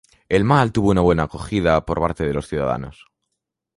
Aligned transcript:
El 0.29 0.45
mall 0.45 0.71
tuvo 0.71 0.89
una 0.89 1.01
buena 1.01 1.25
acogida 1.25 1.85
por 1.85 1.99
parte 1.99 2.25
de 2.25 2.33
los 2.33 2.47
ciudadanos. 2.47 3.05